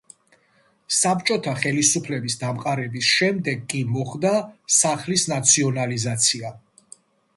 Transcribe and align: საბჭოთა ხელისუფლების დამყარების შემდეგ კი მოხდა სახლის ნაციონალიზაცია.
საბჭოთა 0.99 1.51
ხელისუფლების 1.63 2.37
დამყარების 2.43 3.11
შემდეგ 3.17 3.61
კი 3.75 3.83
მოხდა 3.93 4.33
სახლის 4.81 5.27
ნაციონალიზაცია. 5.37 6.57